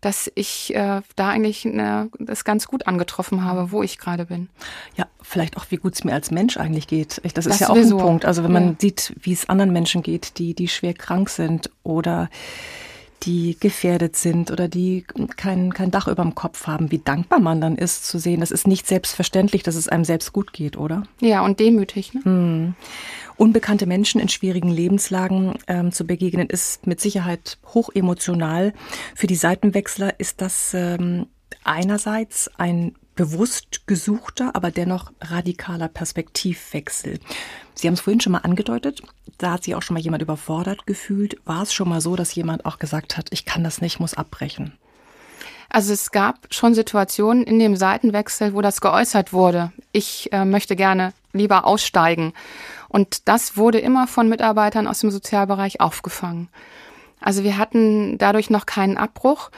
[0.00, 4.48] dass ich äh, da eigentlich äh, das ganz gut angetroffen habe, wo ich gerade bin.
[4.96, 7.20] Ja, vielleicht auch, wie gut es mir als Mensch eigentlich geht.
[7.22, 8.24] Das, das ist ja auch ein Punkt.
[8.24, 8.76] Also wenn man ja.
[8.78, 12.28] sieht, wie es anderen Menschen geht, die, die schwer krank sind oder
[13.22, 15.04] die gefährdet sind oder die
[15.36, 18.40] kein, kein Dach über dem Kopf haben, wie dankbar man dann ist zu sehen.
[18.40, 21.04] Das ist nicht selbstverständlich, dass es einem selbst gut geht, oder?
[21.20, 22.14] Ja, und demütig.
[22.14, 22.24] Ne?
[22.24, 22.74] Hm.
[23.36, 28.74] Unbekannte Menschen in schwierigen Lebenslagen ähm, zu begegnen, ist mit Sicherheit hoch emotional.
[29.14, 31.26] Für die Seitenwechsler ist das ähm,
[31.64, 37.18] einerseits ein bewusst gesuchter, aber dennoch radikaler Perspektivwechsel.
[37.74, 39.02] Sie haben es vorhin schon mal angedeutet,
[39.36, 41.36] da hat sich auch schon mal jemand überfordert gefühlt.
[41.44, 44.14] War es schon mal so, dass jemand auch gesagt hat, ich kann das nicht, muss
[44.14, 44.72] abbrechen?
[45.68, 49.70] Also es gab schon Situationen in dem Seitenwechsel, wo das geäußert wurde.
[49.92, 52.32] Ich äh, möchte gerne lieber aussteigen.
[52.88, 56.48] Und das wurde immer von Mitarbeitern aus dem Sozialbereich aufgefangen.
[57.20, 59.50] Also wir hatten dadurch noch keinen Abbruch,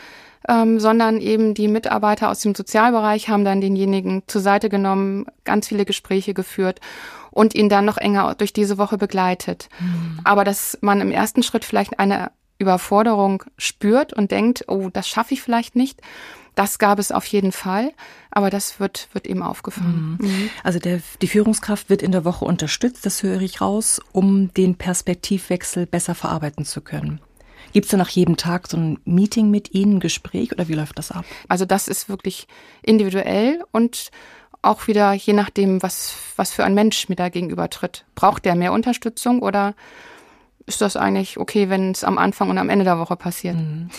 [0.48, 5.68] ähm, sondern eben die Mitarbeiter aus dem Sozialbereich haben dann denjenigen zur Seite genommen, ganz
[5.68, 6.80] viele Gespräche geführt
[7.30, 9.68] und ihn dann noch enger durch diese Woche begleitet.
[9.80, 10.20] Mhm.
[10.24, 15.34] Aber dass man im ersten Schritt vielleicht eine Überforderung spürt und denkt, oh, das schaffe
[15.34, 16.00] ich vielleicht nicht.
[16.54, 17.92] Das gab es auf jeden Fall,
[18.30, 20.18] aber das wird, wird eben aufgefangen.
[20.20, 20.26] Mhm.
[20.26, 20.50] mhm.
[20.62, 24.76] Also der, die Führungskraft wird in der Woche unterstützt, das höre ich raus, um den
[24.76, 27.20] Perspektivwechsel besser verarbeiten zu können.
[27.72, 30.74] Gibt es da nach jedem Tag so ein Meeting mit Ihnen, ein Gespräch oder wie
[30.74, 31.24] läuft das ab?
[31.48, 32.46] Also das ist wirklich
[32.82, 34.10] individuell und
[34.60, 38.04] auch wieder je nachdem, was, was für ein Mensch mir da gegenüber tritt.
[38.14, 39.74] Braucht der mehr Unterstützung oder
[40.66, 43.56] ist das eigentlich okay, wenn es am Anfang und am Ende der Woche passiert?
[43.56, 43.90] Mhm.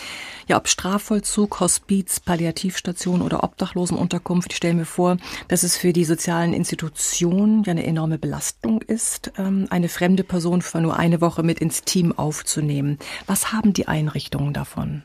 [0.46, 5.16] Ja, ob Strafvollzug, Hospiz, Palliativstation oder Obdachlosenunterkunft, ich stelle mir vor,
[5.48, 10.60] dass es für die sozialen Institutionen ja eine enorme Belastung ist, ähm, eine fremde Person
[10.60, 12.98] für nur eine Woche mit ins Team aufzunehmen.
[13.26, 15.02] Was haben die Einrichtungen davon?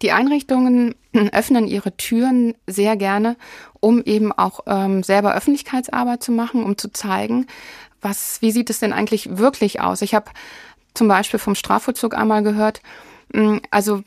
[0.00, 0.94] Die Einrichtungen
[1.32, 3.36] öffnen ihre Türen sehr gerne,
[3.80, 7.46] um eben auch ähm, selber Öffentlichkeitsarbeit zu machen, um zu zeigen,
[8.00, 10.02] was, wie sieht es denn eigentlich wirklich aus?
[10.02, 10.30] Ich habe
[10.94, 12.80] zum Beispiel vom Strafvollzug einmal gehört,
[13.32, 14.02] mm, also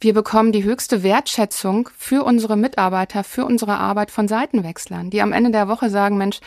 [0.00, 5.32] wir bekommen die höchste Wertschätzung für unsere Mitarbeiter, für unsere Arbeit von Seitenwechslern, die am
[5.32, 6.38] Ende der Woche sagen, Mensch,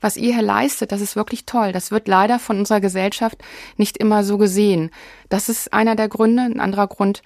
[0.00, 1.72] was ihr hier leistet, das ist wirklich toll.
[1.72, 3.38] Das wird leider von unserer Gesellschaft
[3.76, 4.92] nicht immer so gesehen.
[5.28, 6.42] Das ist einer der Gründe.
[6.42, 7.22] Ein anderer Grund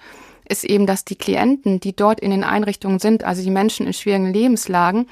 [0.49, 3.93] ist eben, dass die Klienten, die dort in den Einrichtungen sind, also die Menschen in
[3.93, 5.07] schwierigen Lebenslagen,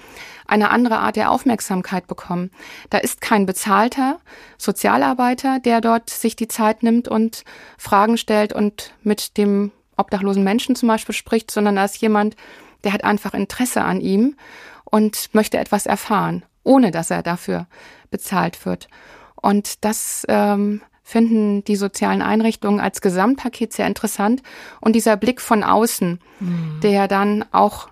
[0.46, 2.52] eine andere Art der Aufmerksamkeit bekommen.
[2.90, 4.20] Da ist kein bezahlter
[4.58, 7.44] Sozialarbeiter, der dort sich die Zeit nimmt und
[7.78, 12.36] Fragen stellt und mit dem obdachlosen Menschen zum Beispiel spricht, sondern da ist jemand,
[12.84, 14.36] der hat einfach Interesse an ihm
[14.84, 17.68] und möchte etwas erfahren, ohne dass er dafür
[18.12, 18.88] bezahlt wird.
[19.36, 24.42] Und das ähm, finden die sozialen Einrichtungen als Gesamtpaket sehr interessant.
[24.80, 26.80] Und dieser Blick von außen, mhm.
[26.82, 27.90] der dann auch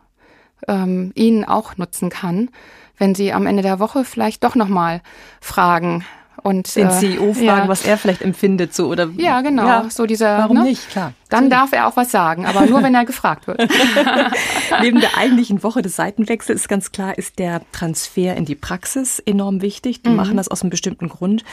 [0.68, 2.50] ähm, Ihnen auch nutzen kann,
[2.98, 5.02] wenn Sie am Ende der Woche vielleicht doch nochmal
[5.40, 6.06] fragen,
[6.44, 7.68] und den CEO fragen, ja.
[7.68, 10.40] was er vielleicht empfindet, so oder ja genau, ja, so dieser.
[10.40, 10.64] Warum ne?
[10.64, 10.90] nicht?
[10.90, 11.14] Klar.
[11.30, 13.62] Dann darf er auch was sagen, aber nur wenn er gefragt wird.
[14.82, 19.20] Neben der eigentlichen Woche des Seitenwechsels ist ganz klar, ist der Transfer in die Praxis
[19.20, 20.02] enorm wichtig.
[20.02, 20.16] Die mhm.
[20.16, 21.44] machen das aus einem bestimmten Grund.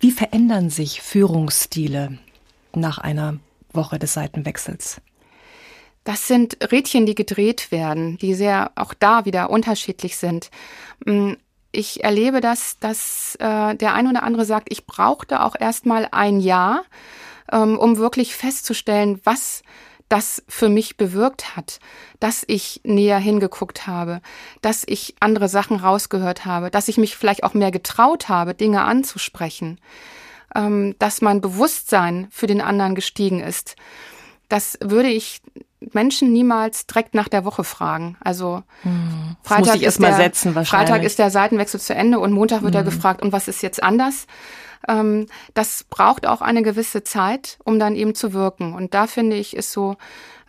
[0.00, 2.18] Wie verändern sich Führungsstile
[2.74, 3.38] nach einer
[3.72, 5.00] Woche des Seitenwechsels?
[6.06, 10.52] Das sind Rädchen, die gedreht werden, die sehr auch da wieder unterschiedlich sind.
[11.04, 11.32] Mm,
[11.72, 16.38] ich erlebe das, dass äh, der ein oder andere sagt, ich brauchte auch erstmal ein
[16.38, 16.84] Jahr,
[17.50, 19.64] ähm, um wirklich festzustellen, was
[20.08, 21.80] das für mich bewirkt hat,
[22.20, 24.20] dass ich näher hingeguckt habe,
[24.62, 28.84] dass ich andere Sachen rausgehört habe, dass ich mich vielleicht auch mehr getraut habe, Dinge
[28.84, 29.80] anzusprechen,
[30.54, 33.74] ähm, dass mein Bewusstsein für den anderen gestiegen ist.
[34.48, 35.40] Das würde ich
[35.92, 38.16] Menschen niemals direkt nach der Woche fragen.
[38.22, 39.36] Also hm.
[39.42, 42.80] Freitag, ist der, setzen, Freitag ist der Seitenwechsel zu Ende und Montag wird hm.
[42.80, 44.26] er gefragt, und was ist jetzt anders?
[44.88, 48.74] Ähm, das braucht auch eine gewisse Zeit, um dann eben zu wirken.
[48.74, 49.96] Und da finde ich, ist so,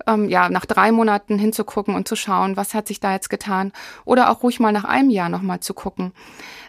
[0.06, 3.72] ähm, ja, nach drei Monaten hinzugucken und zu schauen, was hat sich da jetzt getan.
[4.06, 6.12] Oder auch ruhig mal nach einem Jahr nochmal zu gucken.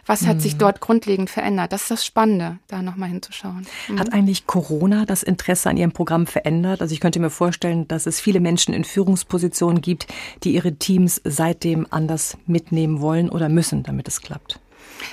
[0.05, 0.41] Was hat mhm.
[0.41, 1.71] sich dort grundlegend verändert?
[1.71, 3.67] Das ist das Spannende, da nochmal hinzuschauen.
[3.87, 3.99] Mhm.
[3.99, 6.81] Hat eigentlich Corona das Interesse an Ihrem Programm verändert?
[6.81, 10.07] Also ich könnte mir vorstellen, dass es viele Menschen in Führungspositionen gibt,
[10.43, 14.59] die ihre Teams seitdem anders mitnehmen wollen oder müssen, damit es klappt.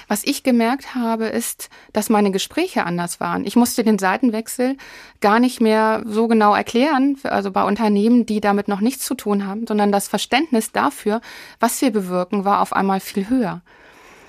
[0.09, 3.45] Was ich gemerkt habe, ist, dass meine Gespräche anders waren.
[3.45, 4.77] Ich musste den Seitenwechsel
[5.21, 9.47] gar nicht mehr so genau erklären, also bei Unternehmen, die damit noch nichts zu tun
[9.47, 11.21] haben, sondern das Verständnis dafür,
[11.61, 13.63] was wir bewirken, war auf einmal viel höher.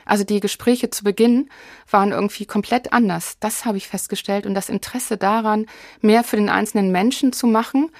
[0.07, 1.49] Also die Gespräche zu Beginn
[1.89, 3.37] waren irgendwie komplett anders.
[3.39, 4.45] Das habe ich festgestellt.
[4.45, 5.65] Und das Interesse daran,
[6.01, 7.91] mehr für den einzelnen Menschen zu machen,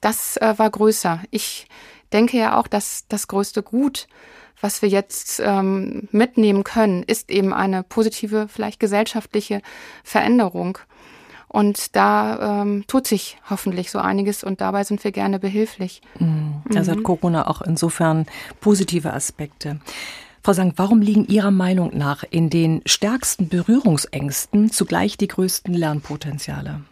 [0.00, 1.20] das äh, war größer.
[1.30, 1.68] Ich
[2.12, 4.06] denke ja auch, dass das größte Gut
[4.60, 9.60] was wir jetzt ähm, mitnehmen können, ist eben eine positive, vielleicht gesellschaftliche
[10.02, 10.78] Veränderung.
[11.48, 16.02] Und da ähm, tut sich hoffentlich so einiges und dabei sind wir gerne behilflich.
[16.18, 16.62] Mhm.
[16.74, 16.96] Also mhm.
[16.96, 18.26] hat Corona auch insofern
[18.60, 19.80] positive Aspekte.
[20.42, 26.82] Frau Sank, warum liegen Ihrer Meinung nach in den stärksten Berührungsängsten zugleich die größten Lernpotenziale?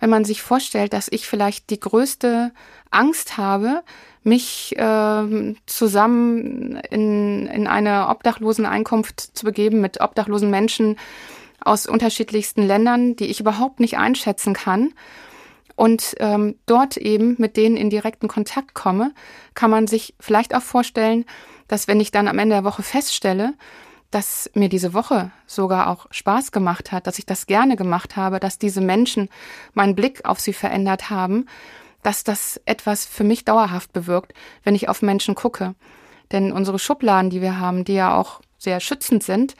[0.00, 2.52] Wenn man sich vorstellt, dass ich vielleicht die größte
[2.90, 3.82] Angst habe,
[4.22, 10.96] mich äh, zusammen in, in eine Obdachloseneinkunft zu begeben mit obdachlosen Menschen
[11.60, 14.92] aus unterschiedlichsten Ländern, die ich überhaupt nicht einschätzen kann.
[15.74, 19.12] Und ähm, dort eben mit denen in direkten Kontakt komme,
[19.54, 21.24] kann man sich vielleicht auch vorstellen,
[21.68, 23.54] dass wenn ich dann am Ende der Woche feststelle,
[24.10, 28.40] dass mir diese Woche sogar auch Spaß gemacht hat, dass ich das gerne gemacht habe,
[28.40, 29.28] dass diese Menschen
[29.74, 31.46] meinen Blick auf sie verändert haben,
[32.02, 35.74] dass das etwas für mich dauerhaft bewirkt, wenn ich auf Menschen gucke.
[36.32, 39.56] Denn unsere Schubladen, die wir haben, die ja auch sehr schützend sind,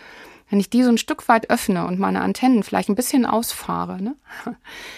[0.50, 4.02] wenn ich die so ein Stück weit öffne und meine Antennen vielleicht ein bisschen ausfahre,
[4.02, 4.16] ne,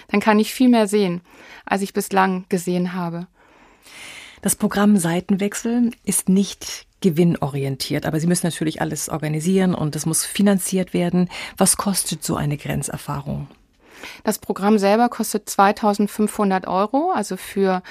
[0.09, 1.23] dann kann ich viel mehr sehen,
[1.67, 3.27] als ich bislang gesehen habe.
[4.43, 10.25] Das Programm Seitenwechsel ist nicht gewinnorientiert, aber Sie müssen natürlich alles organisieren und es muss
[10.25, 11.29] finanziert werden.
[11.57, 13.49] Was kostet so eine Grenzerfahrung?
[14.25, 17.83] Das Programm selber kostet 2500 Euro, also für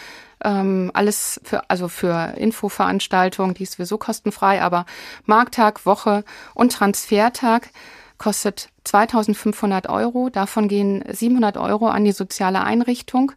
[0.43, 4.85] ähm, alles für, also für Infoveranstaltungen, die ist sowieso kostenfrei, aber
[5.25, 7.69] Markttag, Woche und Transfertag
[8.17, 10.29] kostet 2500 Euro.
[10.29, 13.31] Davon gehen 700 Euro an die soziale Einrichtung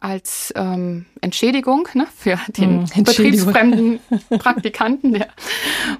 [0.00, 4.00] als ähm, Entschädigung ne, für den mm, betriebsfremden
[4.38, 5.28] Praktikanten, der,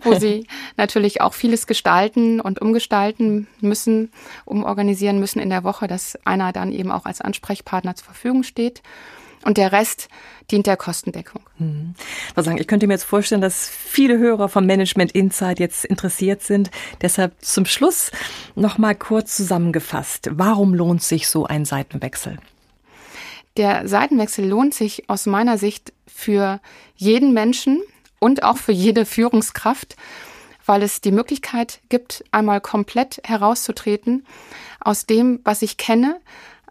[0.01, 0.47] wo sie
[0.79, 4.11] natürlich auch vieles gestalten und umgestalten müssen,
[4.47, 8.83] umorganisieren müssen in der Woche, dass einer dann eben auch als Ansprechpartner zur Verfügung steht.
[9.43, 10.09] Und der Rest
[10.51, 11.41] dient der Kostendeckung.
[11.59, 11.95] Mhm.
[12.35, 16.43] Was sagen, ich könnte mir jetzt vorstellen, dass viele Hörer vom Management Insight jetzt interessiert
[16.43, 16.71] sind.
[17.01, 18.11] Deshalb zum Schluss
[18.55, 20.29] noch mal kurz zusammengefasst.
[20.33, 22.39] Warum lohnt sich so ein Seitenwechsel?
[23.57, 26.61] Der Seitenwechsel lohnt sich aus meiner Sicht für
[26.97, 27.83] jeden Menschen
[28.19, 29.97] und auch für jede Führungskraft,
[30.67, 34.25] weil es die Möglichkeit gibt, einmal komplett herauszutreten
[34.81, 36.21] aus dem, was ich kenne,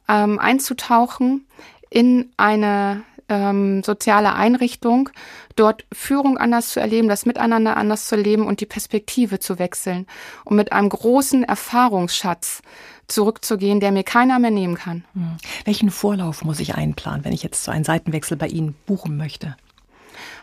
[0.07, 1.45] ähm, einzutauchen
[1.89, 5.09] in eine ähm, soziale Einrichtung,
[5.55, 10.07] dort Führung anders zu erleben, das Miteinander anders zu erleben und die Perspektive zu wechseln
[10.45, 12.61] und mit einem großen Erfahrungsschatz
[13.07, 15.03] zurückzugehen, der mir keiner mehr nehmen kann.
[15.13, 15.37] Hm.
[15.65, 19.55] Welchen Vorlauf muss ich einplanen, wenn ich jetzt so einen Seitenwechsel bei Ihnen buchen möchte?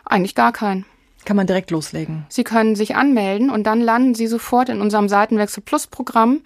[0.04, 0.84] Eigentlich gar keinen.
[1.24, 2.24] Kann man direkt loslegen?
[2.28, 6.40] Sie können sich anmelden und dann landen Sie sofort in unserem Seitenwechsel Plus Programm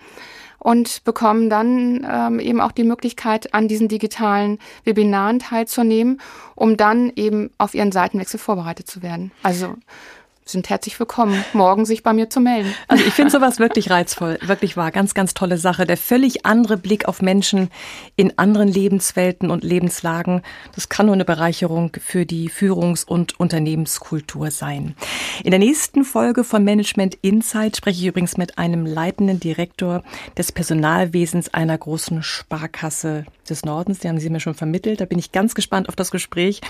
[0.60, 6.20] und bekommen dann ähm, eben auch die Möglichkeit, an diesen digitalen Webinaren teilzunehmen,
[6.54, 9.32] um dann eben auf Ihren Seitenwechsel vorbereitet zu werden.
[9.42, 9.74] Also
[10.50, 12.74] sind herzlich willkommen, morgen sich bei mir zu melden.
[12.88, 15.86] Also ich finde sowas wirklich reizvoll, wirklich wahr, ganz, ganz tolle Sache.
[15.86, 17.70] Der völlig andere Blick auf Menschen
[18.16, 20.42] in anderen Lebenswelten und Lebenslagen,
[20.74, 24.94] das kann nur eine Bereicherung für die Führungs- und Unternehmenskultur sein.
[25.44, 30.02] In der nächsten Folge von Management Insight spreche ich übrigens mit einem leitenden Direktor
[30.36, 33.98] des Personalwesens einer großen Sparkasse des Nordens.
[33.98, 35.00] Die haben Sie mir schon vermittelt.
[35.00, 36.62] Da bin ich ganz gespannt auf das Gespräch,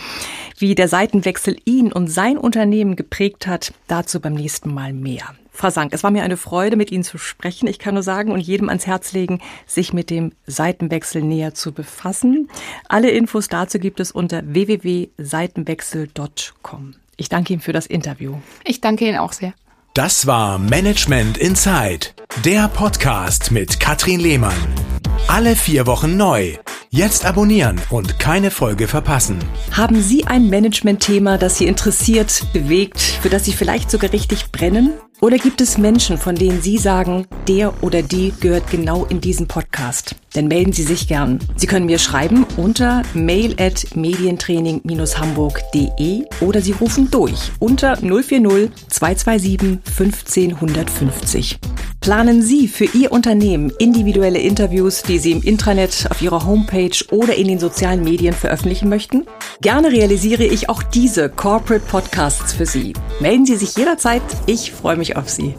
[0.58, 3.72] wie der Seitenwechsel ihn und sein Unternehmen geprägt hat.
[3.86, 5.22] Dazu beim nächsten Mal mehr.
[5.52, 7.68] Frau Sank, es war mir eine Freude, mit Ihnen zu sprechen.
[7.68, 11.72] Ich kann nur sagen und jedem ans Herz legen, sich mit dem Seitenwechsel näher zu
[11.72, 12.48] befassen.
[12.88, 16.94] Alle Infos dazu gibt es unter www.seitenwechsel.com.
[17.16, 18.36] Ich danke Ihnen für das Interview.
[18.64, 19.52] Ich danke Ihnen auch sehr.
[19.92, 22.06] Das war Management Inside,
[22.44, 24.89] der Podcast mit Katrin Lehmann.
[25.28, 26.54] Alle vier Wochen neu.
[26.90, 29.38] Jetzt abonnieren und keine Folge verpassen.
[29.70, 34.94] Haben Sie ein Management-Thema, das Sie interessiert, bewegt, für das Sie vielleicht sogar richtig brennen?
[35.20, 39.46] Oder gibt es Menschen, von denen Sie sagen, der oder die gehört genau in diesen
[39.46, 40.16] Podcast?
[40.32, 41.38] Dann melden Sie sich gern.
[41.56, 49.78] Sie können mir schreiben unter mail at medientraining-hamburg.de oder Sie rufen durch unter 040 227
[49.84, 51.60] 15150.
[52.00, 57.34] Planen Sie für Ihr Unternehmen individuelle Interviews, die Sie im Intranet, auf Ihrer Homepage oder
[57.34, 59.26] in den sozialen Medien veröffentlichen möchten?
[59.60, 62.94] Gerne realisiere ich auch diese Corporate Podcasts für Sie.
[63.20, 64.22] Melden Sie sich jederzeit.
[64.46, 65.54] Ich freue mich auf Sie.